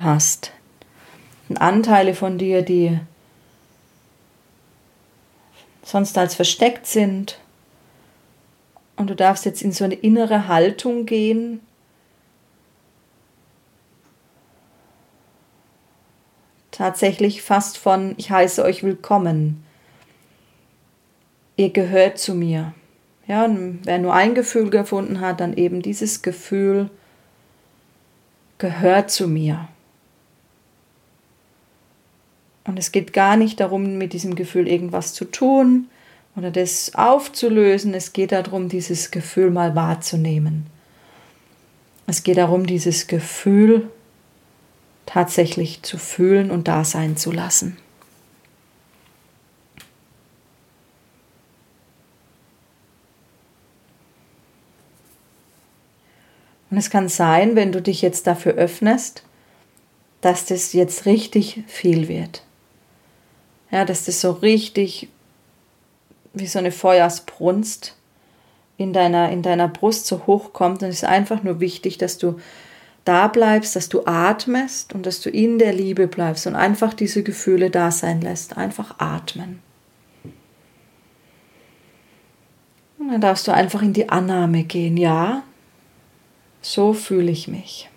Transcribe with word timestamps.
hast. 0.00 0.52
Anteile 1.58 2.14
von 2.14 2.38
dir, 2.38 2.62
die 2.62 2.98
sonst 5.82 6.16
als 6.16 6.34
versteckt 6.34 6.86
sind. 6.86 7.38
Und 8.96 9.10
du 9.10 9.16
darfst 9.16 9.44
jetzt 9.44 9.62
in 9.62 9.72
so 9.72 9.84
eine 9.84 9.94
innere 9.94 10.46
Haltung 10.46 11.06
gehen. 11.06 11.60
Tatsächlich 16.70 17.42
fast 17.42 17.78
von, 17.78 18.14
ich 18.16 18.30
heiße 18.30 18.62
euch 18.62 18.82
willkommen. 18.82 19.64
Ihr 21.56 21.70
gehört 21.70 22.18
zu 22.18 22.34
mir. 22.34 22.72
Ja, 23.26 23.44
und 23.44 23.80
wer 23.84 23.98
nur 23.98 24.14
ein 24.14 24.34
Gefühl 24.34 24.70
gefunden 24.70 25.20
hat, 25.20 25.40
dann 25.40 25.56
eben 25.56 25.82
dieses 25.82 26.22
Gefühl 26.22 26.90
gehört 28.58 29.10
zu 29.10 29.28
mir. 29.28 29.68
Und 32.64 32.78
es 32.78 32.92
geht 32.92 33.12
gar 33.12 33.36
nicht 33.36 33.60
darum, 33.60 33.98
mit 33.98 34.12
diesem 34.12 34.34
Gefühl 34.34 34.68
irgendwas 34.68 35.14
zu 35.14 35.24
tun 35.24 35.88
oder 36.36 36.50
das 36.50 36.94
aufzulösen. 36.94 37.94
Es 37.94 38.12
geht 38.12 38.32
darum, 38.32 38.68
dieses 38.68 39.10
Gefühl 39.10 39.50
mal 39.50 39.74
wahrzunehmen. 39.74 40.66
Es 42.06 42.22
geht 42.22 42.38
darum, 42.38 42.66
dieses 42.66 43.06
Gefühl 43.06 43.88
tatsächlich 45.06 45.82
zu 45.82 45.98
fühlen 45.98 46.50
und 46.50 46.68
da 46.68 46.84
sein 46.84 47.16
zu 47.16 47.32
lassen. 47.32 47.76
Und 56.70 56.76
es 56.76 56.90
kann 56.90 57.08
sein, 57.08 57.56
wenn 57.56 57.72
du 57.72 57.82
dich 57.82 58.00
jetzt 58.00 58.26
dafür 58.28 58.52
öffnest, 58.52 59.24
dass 60.20 60.46
das 60.46 60.72
jetzt 60.72 61.06
richtig 61.06 61.64
viel 61.66 62.06
wird. 62.06 62.44
Ja, 63.70 63.84
dass 63.84 64.04
das 64.04 64.20
so 64.20 64.32
richtig 64.32 65.08
wie 66.32 66.46
so 66.46 66.58
eine 66.58 66.72
Feuersbrunst 66.72 67.96
in 68.76 68.92
deiner, 68.92 69.30
in 69.30 69.42
deiner 69.42 69.68
Brust 69.68 70.06
so 70.06 70.26
hochkommt. 70.26 70.82
Und 70.82 70.88
es 70.88 70.96
ist 70.96 71.04
einfach 71.04 71.42
nur 71.42 71.60
wichtig, 71.60 71.98
dass 71.98 72.18
du 72.18 72.40
da 73.04 73.28
bleibst, 73.28 73.76
dass 73.76 73.88
du 73.88 74.04
atmest 74.06 74.94
und 74.94 75.06
dass 75.06 75.20
du 75.20 75.30
in 75.30 75.58
der 75.58 75.72
Liebe 75.72 76.06
bleibst 76.06 76.46
und 76.46 76.54
einfach 76.54 76.94
diese 76.94 77.22
Gefühle 77.22 77.70
da 77.70 77.90
sein 77.90 78.20
lässt. 78.20 78.56
Einfach 78.56 78.96
atmen. 78.98 79.60
Und 82.98 83.08
dann 83.08 83.20
darfst 83.20 83.48
du 83.48 83.52
einfach 83.52 83.82
in 83.82 83.92
die 83.92 84.08
Annahme 84.08 84.64
gehen. 84.64 84.96
Ja, 84.96 85.42
so 86.60 86.92
fühle 86.92 87.30
ich 87.30 87.48
mich. 87.48 87.88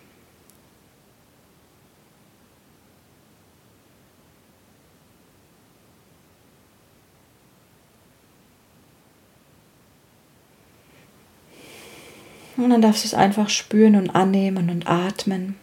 Und 12.64 12.70
dann 12.70 12.82
darfst 12.82 13.04
du 13.04 13.08
es 13.08 13.14
einfach 13.14 13.50
spüren 13.50 13.98
und 13.98 14.12
annehmen 14.12 14.70
und 14.70 14.88
atmen. 14.88 15.58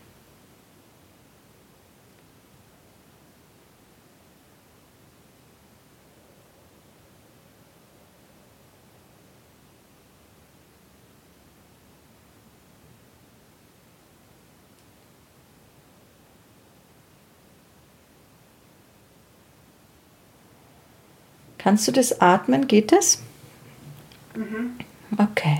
Kannst 21.56 21.88
du 21.88 21.92
das 21.92 22.20
atmen? 22.20 22.68
Geht 22.68 22.92
das? 22.92 23.22
Mhm. 24.34 24.76
Okay. 25.16 25.59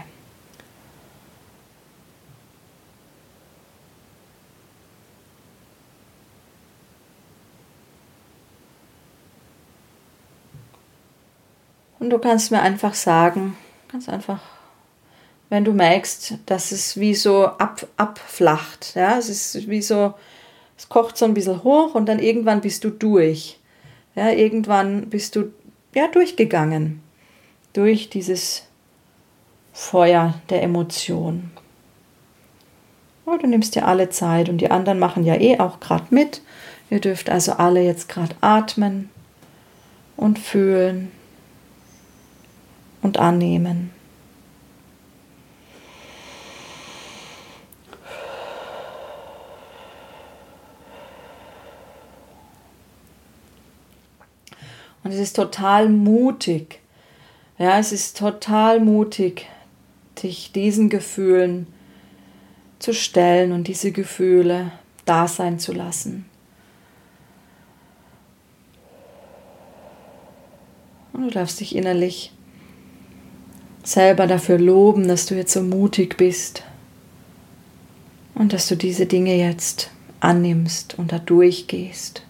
Und 12.01 12.09
du 12.11 12.19
kannst 12.19 12.51
mir 12.51 12.63
einfach 12.63 12.95
sagen, 12.95 13.57
ganz 13.93 14.09
einfach, 14.09 14.41
wenn 15.51 15.65
du 15.65 15.73
merkst, 15.73 16.39
dass 16.47 16.73
es 16.73 16.99
wie 16.99 17.15
so 17.15 17.45
ab, 17.45 17.87
abflacht. 17.99 18.95
Ja? 18.97 19.19
Es 19.19 19.29
ist 19.29 19.69
wie 19.69 19.83
so, 19.83 20.15
es 20.79 20.89
kocht 20.89 21.19
so 21.19 21.27
ein 21.27 21.35
bisschen 21.35 21.63
hoch 21.63 21.95
und 21.95 22.09
dann 22.09 22.19
irgendwann 22.19 22.63
bist 22.63 22.85
du 22.85 22.91
durch. 22.91 23.61
Ja? 24.15 24.31
Irgendwann 24.31 25.11
bist 25.11 25.37
du 25.37 25.53
ja, 25.95 26.09
durchgegangen. 26.09 27.03
Durch 27.75 28.09
dieses 28.09 28.67
Feuer 29.73 30.35
der 30.49 30.63
Emotion. 30.63 31.51
Oh, 33.27 33.37
du 33.37 33.47
nimmst 33.47 33.77
dir 33.77 33.87
alle 33.87 34.09
Zeit 34.09 34.49
und 34.49 34.59
die 34.59 34.71
anderen 34.71 34.99
machen 34.99 35.25
ja 35.25 35.35
eh 35.35 35.61
auch 35.61 35.81
gerade 35.81 36.07
mit. 36.11 36.41
Ihr 36.89 37.01
dürft 37.01 37.29
also 37.29 37.53
alle 37.53 37.83
jetzt 37.83 38.09
gerade 38.09 38.35
atmen 38.41 39.11
und 40.17 40.39
fühlen 40.39 41.13
und 43.03 43.19
annehmen. 43.19 43.91
Und 55.03 55.13
es 55.13 55.19
ist 55.19 55.37
total 55.37 55.89
mutig. 55.89 56.81
Ja, 57.59 57.79
es 57.79 57.93
ist 57.93 58.17
total 58.17 58.81
mutig, 58.81 59.47
dich 60.23 60.53
diesen 60.53 60.89
Gefühlen 60.89 61.67
zu 62.79 62.95
stellen 62.95 63.53
und 63.53 63.69
diese 63.69 63.93
Gefühle 63.93 64.73
da 65.05 65.29
sein 65.29 65.59
zu 65.59 65.73
lassen. 65.73 66.27
Und 71.13 71.25
du 71.25 71.31
darfst 71.31 71.61
dich 71.61 71.75
innerlich 71.75 72.33
selber 73.91 74.27
dafür 74.27 74.59
loben, 74.59 75.09
dass 75.09 75.27
du 75.27 75.35
jetzt 75.35 75.53
so 75.53 75.63
mutig 75.63 76.17
bist 76.17 76.63
und 78.35 78.53
dass 78.53 78.69
du 78.69 78.77
diese 78.77 79.07
Dinge 79.07 79.37
jetzt 79.37 79.91
annimmst 80.21 80.97
und 80.99 81.11
da 81.13 81.19
durchgehst. 81.19 82.23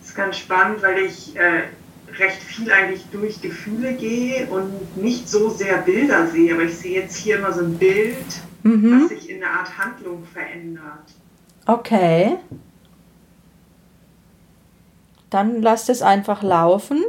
Das 0.00 0.08
ist 0.08 0.16
ganz 0.16 0.38
spannend, 0.38 0.82
weil 0.82 0.98
ich 1.04 1.36
äh, 1.36 1.64
recht 2.18 2.42
viel 2.42 2.72
eigentlich 2.72 3.04
durch 3.12 3.40
Gefühle 3.40 3.94
gehe 3.94 4.46
und 4.48 4.96
nicht 4.96 5.28
so 5.28 5.50
sehr 5.50 5.78
Bilder 5.78 6.26
sehe, 6.26 6.54
aber 6.54 6.64
ich 6.64 6.76
sehe 6.76 7.02
jetzt 7.02 7.16
hier 7.16 7.38
immer 7.38 7.52
so 7.52 7.60
ein 7.60 7.78
Bild, 7.78 8.16
mhm. 8.64 9.02
was 9.02 9.10
sich 9.10 9.30
in 9.30 9.44
eine 9.44 9.52
Art 9.52 9.78
Handlung 9.78 10.24
verändert. 10.24 11.14
Okay 11.66 12.38
dann 15.30 15.62
lass 15.62 15.88
es 15.88 16.02
einfach 16.02 16.42
laufen. 16.42 17.04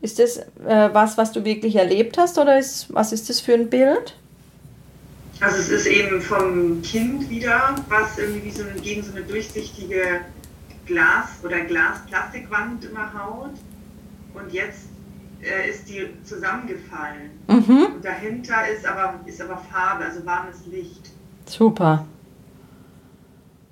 Ist 0.00 0.18
das 0.18 0.38
äh, 0.38 0.90
was, 0.92 1.18
was 1.18 1.32
du 1.32 1.44
wirklich 1.44 1.76
erlebt 1.76 2.18
hast 2.18 2.38
oder 2.38 2.58
ist, 2.58 2.92
was 2.94 3.12
ist 3.12 3.28
das 3.28 3.40
für 3.40 3.54
ein 3.54 3.68
Bild? 3.68 4.14
Also 5.40 5.58
es 5.58 5.68
ist 5.68 5.86
eben 5.86 6.20
vom 6.20 6.82
Kind 6.82 7.30
wieder, 7.30 7.74
was 7.88 8.18
irgendwie 8.18 8.50
so 8.50 8.62
eine, 8.62 8.80
gegen 8.80 9.02
so 9.02 9.12
eine 9.12 9.22
durchsichtige 9.22 10.20
Glas- 10.86 11.38
oder 11.44 11.60
Glas-Plastikwand 11.60 12.84
immer 12.84 13.12
haut. 13.12 13.52
Und 14.34 14.52
jetzt 14.52 14.88
äh, 15.42 15.70
ist 15.70 15.88
die 15.88 16.08
zusammengefallen. 16.24 17.30
Mhm. 17.46 17.94
Und 17.94 18.04
dahinter 18.04 18.68
ist 18.68 18.84
aber, 18.84 19.20
ist 19.26 19.40
aber 19.40 19.62
Farbe, 19.70 20.04
also 20.04 20.24
warmes 20.26 20.66
Licht. 20.70 21.10
Super. 21.46 22.04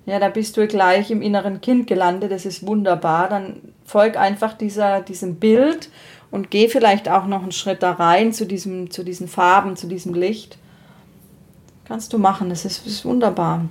Ja, 0.07 0.19
da 0.19 0.29
bist 0.29 0.55
du 0.55 0.65
gleich 0.67 1.11
im 1.11 1.21
inneren 1.21 1.59
Kind 1.59 1.85
gelandet, 1.85 2.31
das 2.31 2.45
ist 2.45 2.65
wunderbar. 2.65 3.27
Dann 3.27 3.61
folg 3.83 4.15
einfach 4.15 4.53
dieser, 4.53 5.01
diesem 5.01 5.35
Bild 5.35 5.89
und 6.31 6.49
geh 6.49 6.69
vielleicht 6.69 7.09
auch 7.09 7.27
noch 7.27 7.43
einen 7.43 7.51
Schritt 7.51 7.83
da 7.83 7.91
rein 7.91 8.31
zu, 8.31 8.45
diesem, 8.45 8.89
zu 8.89 9.03
diesen 9.03 9.27
Farben, 9.27 9.75
zu 9.75 9.85
diesem 9.85 10.13
Licht. 10.13 10.57
Kannst 11.83 12.13
du 12.13 12.19
machen, 12.19 12.47
das 12.49 12.63
ist, 12.63 12.87
ist 12.87 13.03
wunderbar. 13.03 13.65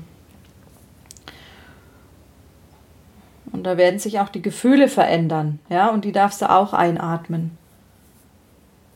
Und 3.50 3.64
da 3.64 3.78
werden 3.78 3.98
sich 3.98 4.20
auch 4.20 4.28
die 4.28 4.42
Gefühle 4.42 4.88
verändern, 4.88 5.58
ja, 5.70 5.88
und 5.88 6.04
die 6.04 6.12
darfst 6.12 6.42
du 6.42 6.50
auch 6.50 6.74
einatmen. 6.74 7.56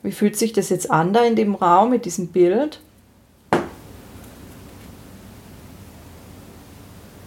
Wie 0.03 0.13
fühlt 0.13 0.37
sich 0.37 0.53
das 0.53 0.69
jetzt 0.69 0.91
an 0.91 1.15
da 1.15 1.25
in 1.25 1.37
dem 1.37 1.55
Raum 1.55 1.89
mit 1.89 2.05
diesem 2.05 2.29
Bild? 2.29 2.81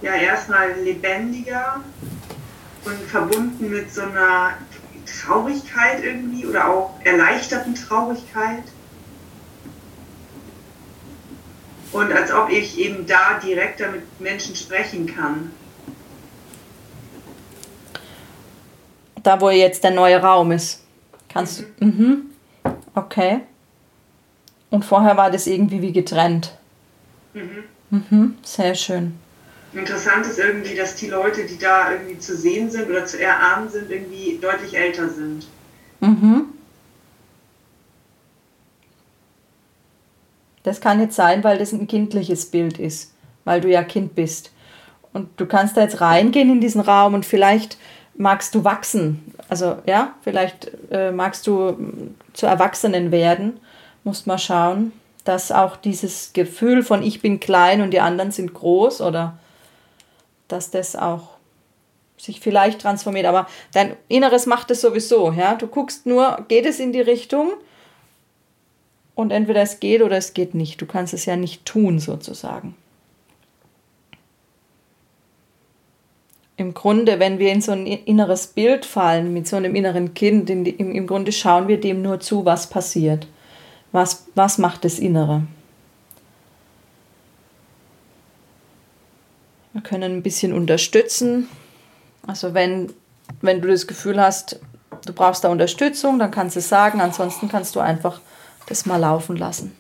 Ja 0.04 0.16
erstmal 0.16 0.74
lebendiger 0.74 1.82
und 2.86 2.98
verbunden 3.10 3.70
mit 3.70 3.92
so 3.92 4.02
einer 4.02 4.58
Traurigkeit 5.06 6.04
irgendwie 6.04 6.46
oder 6.46 6.70
auch 6.70 6.92
erleichterten 7.04 7.74
Traurigkeit. 7.74 8.64
Und 11.94 12.12
als 12.12 12.34
ob 12.34 12.50
ich 12.50 12.78
eben 12.78 13.06
da 13.06 13.40
direkter 13.42 13.92
mit 13.92 14.20
Menschen 14.20 14.56
sprechen 14.56 15.06
kann. 15.06 15.52
Da, 19.22 19.40
wo 19.40 19.50
jetzt 19.52 19.84
der 19.84 19.92
neue 19.92 20.22
Raum 20.22 20.52
ist. 20.52 20.84
Kannst 21.30 21.62
mhm. 21.62 21.66
du. 21.80 21.86
Mhm. 21.86 22.22
Okay. 22.96 23.42
Und 24.70 24.84
vorher 24.84 25.16
war 25.16 25.32
das 25.32 25.48
irgendwie 25.48 25.82
wie 25.82 25.94
getrennt. 25.94 26.58
Mhm. 27.34 27.64
Mhm. 27.90 28.38
Sehr 28.42 28.76
schön. 28.76 29.20
Interessant 29.76 30.26
ist 30.28 30.38
irgendwie, 30.38 30.76
dass 30.76 30.96
die 30.96 31.08
Leute, 31.08 31.46
die 31.46 31.58
da 31.58 31.92
irgendwie 31.92 32.20
zu 32.20 32.38
sehen 32.38 32.70
sind 32.70 32.90
oder 32.90 33.06
zu 33.06 33.20
erahnen 33.20 33.70
sind, 33.70 33.90
irgendwie 33.90 34.38
deutlich 34.40 34.76
älter 34.78 35.10
sind. 35.10 35.48
Mhm. 36.00 36.46
Das 40.62 40.80
kann 40.80 41.00
jetzt 41.00 41.16
sein, 41.16 41.44
weil 41.44 41.58
das 41.58 41.72
ein 41.74 41.88
kindliches 41.88 42.46
Bild 42.46 42.80
ist, 42.80 43.14
weil 43.46 43.62
du 43.62 43.70
ja 43.70 43.84
Kind 43.84 44.16
bist. 44.16 44.52
Und 45.12 45.30
du 45.38 45.46
kannst 45.46 45.76
da 45.76 45.82
jetzt 45.82 46.02
reingehen 46.02 46.52
in 46.52 46.62
diesen 46.62 46.82
Raum 46.82 47.14
und 47.14 47.26
vielleicht 47.26 47.78
magst 48.16 48.56
du 48.56 48.64
wachsen. 48.64 49.34
Also 49.50 49.78
ja, 49.86 50.14
vielleicht 50.24 50.72
äh, 50.92 51.12
magst 51.12 51.48
du 51.48 51.78
zu 52.34 52.46
Erwachsenen 52.46 53.12
werden. 53.12 53.60
Musst 54.04 54.28
mal 54.28 54.38
schauen, 54.38 54.92
dass 55.24 55.52
auch 55.52 55.78
dieses 55.78 56.32
Gefühl 56.34 56.84
von 56.84 57.04
ich 57.04 57.22
bin 57.22 57.40
klein 57.40 57.82
und 57.82 57.92
die 57.92 58.00
anderen 58.00 58.32
sind 58.32 58.54
groß 58.54 59.02
oder 59.02 59.38
dass 60.48 60.72
das 60.72 60.96
auch 60.96 61.30
sich 62.18 62.40
vielleicht 62.40 62.82
transformiert. 62.82 63.26
Aber 63.26 63.48
dein 63.74 63.96
Inneres 64.08 64.46
macht 64.46 64.72
es 64.72 64.82
sowieso. 64.82 65.32
Ja? 65.32 65.56
Du 65.56 65.68
guckst 65.68 66.06
nur, 66.06 66.46
geht 66.48 66.66
es 66.66 66.80
in 66.80 66.94
die 66.94 67.02
Richtung? 67.02 67.54
Und 69.16 69.32
entweder 69.32 69.62
es 69.62 69.80
geht 69.80 70.02
oder 70.02 70.18
es 70.18 70.34
geht 70.34 70.56
nicht. 70.56 70.82
Du 70.82 70.86
kannst 70.86 71.14
es 71.14 71.26
ja 71.26 71.36
nicht 71.36 71.66
tun, 71.66 72.00
sozusagen. 72.00 72.76
Im 76.56 76.74
Grunde, 76.74 77.20
wenn 77.20 77.40
wir 77.40 77.52
in 77.52 77.62
so 77.62 77.72
ein 77.72 77.86
inneres 77.86 78.48
Bild 78.48 78.86
fallen, 78.86 79.34
mit 79.34 79.48
so 79.48 79.56
einem 79.56 79.76
inneren 79.76 80.14
Kind, 80.14 80.50
die, 80.50 80.70
im, 80.70 80.94
im 80.94 81.08
Grunde 81.08 81.32
schauen 81.32 81.68
wir 81.68 81.80
dem 81.80 82.02
nur 82.02 82.20
zu, 82.20 82.46
was 82.46 82.70
passiert. 82.70 83.28
Was, 83.92 84.28
was 84.34 84.58
macht 84.58 84.86
das 84.86 84.98
Innere? 84.98 85.44
Wir 89.74 89.82
können 89.82 90.18
ein 90.18 90.24
bisschen 90.24 90.54
unterstützen. 90.54 91.50
Also 92.28 92.54
wenn, 92.54 92.94
wenn 93.42 93.60
du 93.60 93.68
das 93.68 93.88
Gefühl 93.88 94.22
hast, 94.22 94.60
du 95.06 95.14
brauchst 95.14 95.44
da 95.44 95.50
Unterstützung, 95.50 96.20
dann 96.20 96.30
kannst 96.30 96.56
du 96.56 96.60
es 96.60 96.70
sagen. 96.70 97.02
Ansonsten 97.02 97.50
kannst 97.50 97.76
du 97.76 97.80
einfach 97.80 98.22
das 98.68 98.86
mal 98.86 98.98
laufen 98.98 99.36
lassen. 99.36 99.76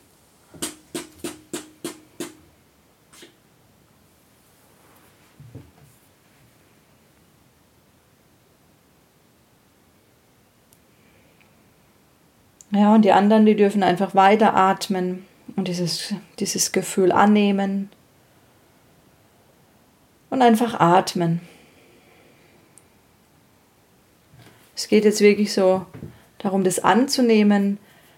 Ja, 12.72 12.96
und 12.96 13.04
die 13.04 13.12
anderen, 13.12 13.46
die 13.46 13.56
dürfen 13.56 13.84
einfach 13.84 14.16
weiter 14.16 14.56
atmen 14.56 15.28
und 15.56 15.68
dieses, 15.68 16.16
dieses 16.39 16.72
Gefühl 16.72 17.12
annehmen 17.12 17.92
und 20.34 20.42
einfach 20.42 20.80
atmen. 20.80 21.42
Es 24.76 24.88
geht 24.88 25.06
jetzt 25.06 25.22
wirklich 25.22 25.54
so 25.54 25.86
darum, 26.40 26.64
das 26.64 26.80
anzunehmen, 26.80 27.78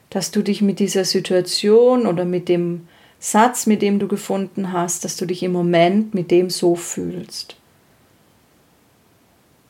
dass 0.10 0.32
du 0.32 0.42
dich 0.42 0.62
mit 0.62 0.80
dieser 0.80 1.04
Situation 1.04 2.08
oder 2.08 2.24
mit 2.24 2.48
dem 2.48 2.88
Satz, 3.20 3.66
mit 3.66 3.82
dem 3.82 4.00
du 4.00 4.08
gefunden 4.08 4.72
hast, 4.72 5.04
dass 5.04 5.18
du 5.18 5.26
dich 5.26 5.44
im 5.44 5.52
Moment 5.52 6.14
mit 6.14 6.32
dem 6.32 6.50
so 6.50 6.76
fühlst. 6.76 7.58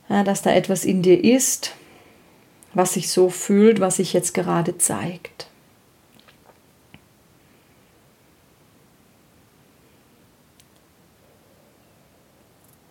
Ja, 0.08 0.24
dass 0.24 0.44
da 0.44 0.54
etwas 0.54 0.86
in 0.86 1.02
dir 1.02 1.24
ist, 1.24 1.74
was 2.76 2.94
sich 2.94 3.10
so 3.10 3.30
fühlt, 3.30 3.80
was 3.80 3.96
sich 3.96 4.14
jetzt 4.14 4.36
gerade 4.36 4.78
zeigt. 4.78 5.48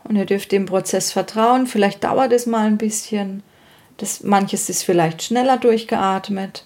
Und 0.04 0.16
ihr 0.16 0.26
dürft 0.26 0.52
dem 0.52 0.66
Prozess 0.66 1.12
vertrauen. 1.12 1.66
Vielleicht 1.66 2.04
dauert 2.04 2.32
es 2.32 2.46
mal 2.46 2.66
ein 2.66 2.78
bisschen. 2.78 3.42
Das, 3.96 4.22
manches 4.22 4.68
ist 4.68 4.82
vielleicht 4.82 5.22
schneller 5.22 5.56
durchgeatmet. 5.56 6.64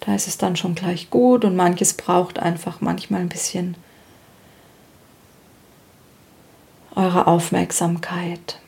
Da 0.00 0.14
ist 0.14 0.28
es 0.28 0.38
dann 0.38 0.56
schon 0.56 0.74
gleich 0.74 1.10
gut 1.10 1.44
und 1.44 1.56
manches 1.56 1.94
braucht 1.94 2.38
einfach 2.38 2.80
manchmal 2.80 3.22
ein 3.22 3.28
bisschen 3.28 3.76
eure 6.94 7.26
Aufmerksamkeit. 7.26 8.60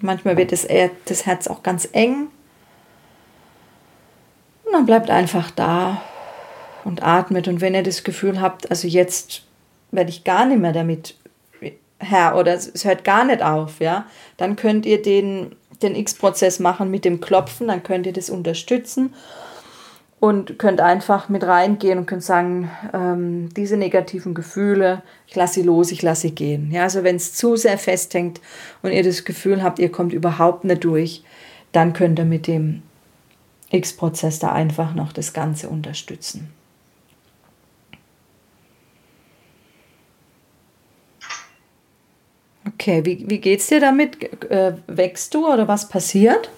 Manchmal 0.00 0.36
wird 0.36 0.52
das, 0.52 0.66
das 1.04 1.26
Herz 1.26 1.46
auch 1.46 1.62
ganz 1.62 1.88
eng. 1.92 2.28
Und 4.64 4.72
dann 4.72 4.86
bleibt 4.86 5.10
einfach 5.10 5.50
da 5.50 6.02
und 6.84 7.02
atmet. 7.02 7.48
Und 7.48 7.60
wenn 7.60 7.74
ihr 7.74 7.82
das 7.82 8.04
Gefühl 8.04 8.40
habt, 8.40 8.70
also 8.70 8.88
jetzt 8.88 9.42
werde 9.90 10.10
ich 10.10 10.24
gar 10.24 10.44
nicht 10.46 10.60
mehr 10.60 10.72
damit 10.72 11.16
Herr 12.02 12.36
oder 12.36 12.54
es 12.54 12.84
hört 12.84 13.04
gar 13.04 13.24
nicht 13.24 13.42
auf, 13.42 13.80
ja, 13.80 14.06
dann 14.36 14.56
könnt 14.56 14.86
ihr 14.86 15.00
den 15.00 15.56
den 15.82 15.96
X-Prozess 15.96 16.60
machen 16.60 16.90
mit 16.90 17.04
dem 17.04 17.20
Klopfen, 17.20 17.68
dann 17.68 17.82
könnt 17.82 18.06
ihr 18.06 18.12
das 18.12 18.30
unterstützen 18.30 19.14
und 20.20 20.58
könnt 20.58 20.80
einfach 20.80 21.28
mit 21.28 21.42
reingehen 21.42 21.98
und 21.98 22.06
könnt 22.06 22.22
sagen, 22.22 22.70
ähm, 22.92 23.48
diese 23.56 23.76
negativen 23.76 24.34
Gefühle, 24.34 25.02
ich 25.26 25.34
lasse 25.34 25.54
sie 25.54 25.62
los, 25.62 25.90
ich 25.90 26.02
lasse 26.02 26.22
sie 26.22 26.34
gehen. 26.34 26.70
Ja, 26.70 26.84
also 26.84 27.02
wenn 27.02 27.16
es 27.16 27.34
zu 27.34 27.56
sehr 27.56 27.78
festhängt 27.78 28.40
und 28.82 28.92
ihr 28.92 29.02
das 29.02 29.24
Gefühl 29.24 29.62
habt, 29.62 29.78
ihr 29.78 29.90
kommt 29.90 30.12
überhaupt 30.12 30.64
nicht 30.64 30.84
durch, 30.84 31.24
dann 31.72 31.92
könnt 31.92 32.18
ihr 32.18 32.24
mit 32.24 32.46
dem 32.46 32.82
X-Prozess 33.70 34.38
da 34.38 34.52
einfach 34.52 34.94
noch 34.94 35.12
das 35.12 35.32
Ganze 35.32 35.68
unterstützen. 35.68 36.52
Okay, 42.74 43.04
wie, 43.04 43.24
wie 43.28 43.54
es 43.54 43.66
dir 43.66 43.80
damit? 43.80 44.22
Äh, 44.50 44.74
wächst 44.86 45.34
du 45.34 45.46
oder 45.46 45.68
was 45.68 45.88
passiert? 45.88 46.50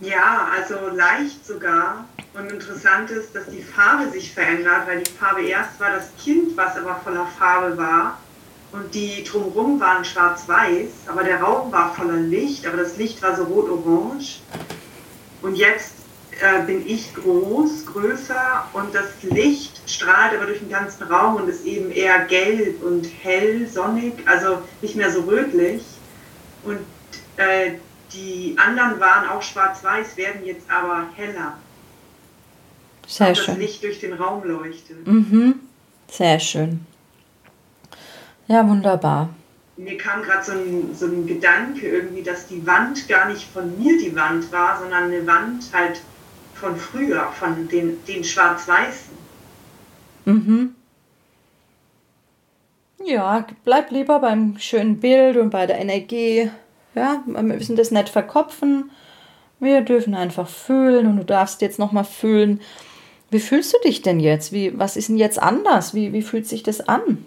Ja, 0.00 0.48
also 0.54 0.94
leicht 0.94 1.46
sogar. 1.46 2.04
Und 2.34 2.52
interessant 2.52 3.10
ist, 3.10 3.34
dass 3.34 3.46
die 3.46 3.62
Farbe 3.62 4.10
sich 4.10 4.32
verändert, 4.32 4.86
weil 4.86 5.02
die 5.02 5.10
Farbe 5.10 5.42
erst 5.42 5.80
war 5.80 5.90
das 5.90 6.10
Kind, 6.22 6.56
was 6.56 6.76
aber 6.76 6.96
voller 6.96 7.26
Farbe 7.38 7.76
war. 7.78 8.18
Und 8.72 8.94
die 8.94 9.24
drumherum 9.24 9.80
waren 9.80 10.04
schwarz-weiß, 10.04 11.08
aber 11.08 11.24
der 11.24 11.40
Raum 11.40 11.72
war 11.72 11.94
voller 11.94 12.18
Licht, 12.18 12.66
aber 12.66 12.76
das 12.76 12.98
Licht 12.98 13.22
war 13.22 13.34
so 13.34 13.44
rot-orange. 13.44 14.40
Und 15.40 15.54
jetzt 15.54 15.94
äh, 16.40 16.62
bin 16.66 16.86
ich 16.86 17.14
groß, 17.14 17.86
größer 17.86 18.68
und 18.74 18.94
das 18.94 19.22
Licht 19.22 19.80
strahlt 19.88 20.34
aber 20.34 20.46
durch 20.46 20.58
den 20.58 20.68
ganzen 20.68 21.04
Raum 21.04 21.36
und 21.36 21.48
ist 21.48 21.64
eben 21.64 21.90
eher 21.90 22.24
gelb 22.26 22.82
und 22.82 23.06
hell, 23.22 23.66
sonnig, 23.66 24.14
also 24.26 24.58
nicht 24.82 24.96
mehr 24.96 25.10
so 25.10 25.22
rötlich. 25.22 25.82
Und 26.64 26.80
äh, 27.36 27.72
die 28.12 28.56
anderen 28.58 29.00
waren 29.00 29.28
auch 29.28 29.42
schwarz-weiß, 29.42 30.16
werden 30.16 30.44
jetzt 30.44 30.70
aber 30.70 31.06
heller. 31.16 31.56
Sehr 33.06 33.34
schön. 33.34 33.46
Das 33.46 33.56
Licht 33.58 33.82
durch 33.82 34.00
den 34.00 34.12
Raum 34.14 34.44
leuchtet. 34.44 35.06
Mhm. 35.06 35.60
Sehr 36.10 36.38
schön. 36.40 36.84
Ja, 38.48 38.66
wunderbar. 38.68 39.30
Mir 39.76 39.98
kam 39.98 40.22
gerade 40.22 40.44
so 40.44 40.52
ein, 40.52 40.94
so 40.94 41.06
ein 41.06 41.26
Gedanke 41.26 41.86
irgendwie, 41.86 42.22
dass 42.22 42.46
die 42.46 42.66
Wand 42.66 43.08
gar 43.08 43.28
nicht 43.28 43.48
von 43.52 43.78
mir 43.78 43.98
die 43.98 44.14
Wand 44.16 44.50
war, 44.50 44.78
sondern 44.80 45.04
eine 45.04 45.26
Wand 45.26 45.64
halt 45.72 46.00
von 46.60 46.76
früher, 46.76 47.28
von 47.38 47.68
den, 47.68 48.04
den 48.06 48.24
Schwarz-Weißen. 48.24 49.16
Mhm. 50.24 50.74
Ja, 53.04 53.46
bleib 53.64 53.90
lieber 53.90 54.18
beim 54.18 54.58
schönen 54.58 54.98
Bild 54.98 55.36
und 55.36 55.50
bei 55.50 55.66
der 55.66 55.78
Energie. 55.78 56.50
Ja, 56.94 57.22
wir 57.26 57.42
müssen 57.42 57.76
das 57.76 57.90
nicht 57.90 58.08
verkopfen. 58.08 58.90
Wir 59.60 59.82
dürfen 59.82 60.14
einfach 60.14 60.48
fühlen 60.48 61.06
und 61.06 61.18
du 61.18 61.24
darfst 61.24 61.60
jetzt 61.62 61.78
nochmal 61.78 62.04
fühlen. 62.04 62.60
Wie 63.30 63.40
fühlst 63.40 63.74
du 63.74 63.78
dich 63.84 64.02
denn 64.02 64.18
jetzt? 64.18 64.52
Wie, 64.52 64.78
was 64.78 64.96
ist 64.96 65.08
denn 65.08 65.16
jetzt 65.16 65.38
anders? 65.38 65.94
Wie, 65.94 66.12
wie 66.12 66.22
fühlt 66.22 66.46
sich 66.46 66.62
das 66.62 66.80
an? 66.88 67.26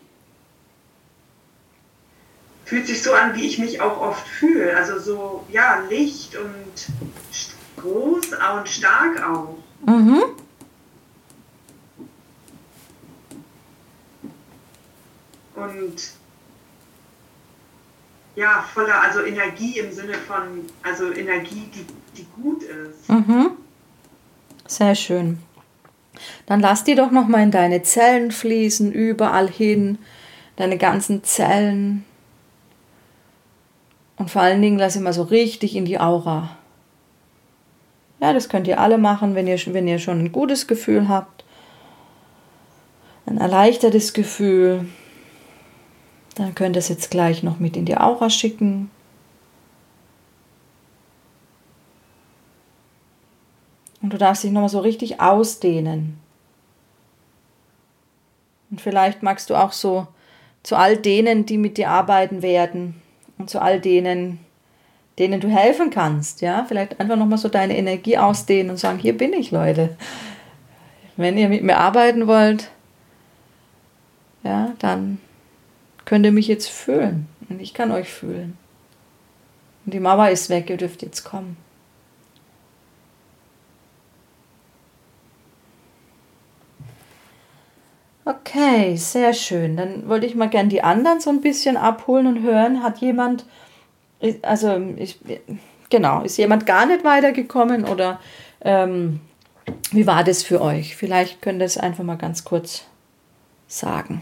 Fühlt 2.66 2.88
sich 2.88 3.02
so 3.02 3.14
an, 3.14 3.36
wie 3.36 3.48
ich 3.48 3.58
mich 3.58 3.82
auch 3.82 4.00
oft 4.02 4.28
fühle. 4.28 4.76
Also 4.76 5.00
so, 5.00 5.46
ja, 5.52 5.84
Licht 5.90 6.36
und 6.36 6.88
groß 7.82 8.28
und 8.58 8.70
stark 8.70 9.24
auch. 9.28 9.58
Mhm. 9.86 10.24
Und 15.56 15.96
ja, 18.36 18.64
voller, 18.74 19.02
also 19.02 19.22
Energie 19.22 19.80
im 19.80 19.92
Sinne 19.92 20.14
von, 20.14 20.66
also 20.84 21.12
Energie, 21.12 21.70
die, 21.74 21.86
die 22.16 22.28
gut 22.42 22.64
ist. 22.64 23.10
Mhm. 23.10 23.52
Sehr 24.66 24.96
schön. 24.96 25.40
Dann 26.46 26.60
lass 26.60 26.84
die 26.84 26.96
doch 26.96 27.12
nochmal 27.12 27.44
in 27.44 27.52
deine 27.52 27.84
Zellen 27.84 28.32
fließen, 28.32 28.92
überall 28.92 29.50
hin, 29.50 29.98
deine 30.56 30.78
ganzen 30.78 31.24
Zellen. 31.24 32.06
Und 34.18 34.30
vor 34.30 34.42
allen 34.42 34.62
Dingen 34.62 34.78
lass 34.78 34.94
sie 34.94 35.00
mal 35.00 35.14
so 35.14 35.24
richtig 35.24 35.76
in 35.76 35.86
die 35.86 36.00
Aura. 36.00 36.59
Ja, 38.20 38.34
das 38.34 38.50
könnt 38.50 38.68
ihr 38.68 38.80
alle 38.80 38.98
machen, 38.98 39.36
wenn 39.36 39.48
ihr, 39.48 39.58
wenn 39.68 39.88
ihr 39.88 40.00
schon 40.00 40.20
ein 40.20 40.32
gutes 40.32 40.68
Gefühl 40.68 41.08
habt. 41.08 41.46
Ein 43.26 43.38
erleichtertes 43.38 44.14
Gefühl. 44.14 44.86
Dann 46.36 46.56
könnt 46.56 46.76
ihr 46.76 46.80
es 46.80 46.90
jetzt 46.90 47.12
gleich 47.12 47.44
noch 47.44 47.60
mit 47.60 47.78
in 47.78 47.86
die 47.86 47.98
Aura 47.98 48.30
schicken. 48.30 48.92
Und 54.02 54.14
du 54.14 54.18
darfst 54.18 54.44
dich 54.44 54.52
nochmal 54.52 54.70
so 54.70 54.80
richtig 54.80 55.22
ausdehnen. 55.22 56.20
Und 58.72 58.82
vielleicht 58.82 59.24
magst 59.24 59.50
du 59.50 59.56
auch 59.56 59.72
so 59.72 60.08
zu 60.64 60.76
all 60.76 60.98
denen, 60.98 61.46
die 61.46 61.58
mit 61.58 61.78
dir 61.78 61.90
arbeiten 61.90 62.42
werden 62.42 63.02
und 63.38 63.50
zu 63.50 63.62
all 63.62 63.80
denen, 63.80 64.40
denen 65.20 65.42
du 65.42 65.50
helfen 65.50 65.90
kannst, 65.90 66.42
ja, 66.42 66.66
vielleicht 66.68 67.00
einfach 67.00 67.18
nochmal 67.18 67.38
so 67.38 67.50
deine 67.50 67.78
Energie 67.78 68.18
ausdehnen 68.18 68.72
und 68.72 68.78
sagen, 68.78 69.00
hier 69.00 69.18
bin 69.18 69.34
ich, 69.34 69.52
Leute. 69.52 69.98
Wenn 71.18 71.38
ihr 71.38 71.50
mit 71.50 71.64
mir 71.64 71.78
arbeiten 71.78 72.26
wollt, 72.26 72.72
ja, 74.44 74.72
dann 74.80 75.20
könnt 76.06 76.26
ihr 76.26 76.32
mich 76.32 76.48
jetzt 76.48 76.70
fühlen 76.70 77.28
und 77.50 77.62
ich 77.62 77.74
kann 77.74 77.92
euch 77.92 78.10
fühlen. 78.10 78.58
Und 79.86 79.94
die 79.94 80.00
Mauer 80.00 80.30
ist 80.30 80.50
weg, 80.50 80.70
ihr 80.70 80.78
dürft 80.78 81.02
jetzt 81.02 81.26
kommen. 81.26 81.58
Okay, 88.24 88.96
sehr 88.96 89.34
schön. 89.34 89.76
Dann 89.76 90.08
wollte 90.08 90.28
ich 90.28 90.36
mal 90.36 90.50
gern 90.50 90.70
die 90.70 90.84
anderen 90.84 91.20
so 91.20 91.32
ein 91.32 91.42
bisschen 91.42 91.76
abholen 91.76 92.28
und 92.28 92.44
hören. 92.44 92.84
Hat 92.84 93.00
jemand, 93.00 93.44
also 94.42 94.82
ich, 94.98 95.20
genau, 95.90 96.24
ist 96.24 96.38
jemand 96.38 96.66
gar 96.66 96.86
nicht 96.86 97.04
weitergekommen 97.04 97.86
oder 97.86 98.20
ähm, 98.62 99.20
wie 99.92 100.08
war 100.08 100.24
das 100.24 100.44
für 100.44 100.62
euch? 100.62 100.96
Vielleicht 100.96 101.42
könnt 101.42 101.62
ihr 101.62 101.66
es 101.66 101.78
einfach 101.78 102.04
mal 102.04 102.18
ganz 102.18 102.44
kurz 102.44 102.84
sagen. 103.68 104.22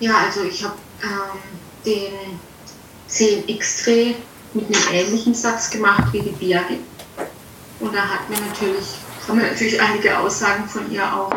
Ja, 0.00 0.16
also 0.26 0.44
ich 0.44 0.64
habe 0.64 0.76
ähm, 1.02 1.38
den 1.84 2.40
10x-Dreh 3.08 4.14
mit 4.54 4.66
einem 4.66 4.94
ähnlichen 4.94 5.34
Satz 5.34 5.70
gemacht 5.70 6.12
wie 6.12 6.20
die 6.22 6.30
Birgit. 6.30 6.80
Und 7.80 7.94
da 7.94 8.00
hat 8.00 8.28
mir 8.28 8.40
natürlich, 8.40 8.96
haben 9.30 9.38
mir 9.38 9.46
natürlich 9.46 9.80
einige 9.80 10.18
Aussagen 10.18 10.66
von 10.66 10.90
ihr 10.90 11.04
auch 11.04 11.32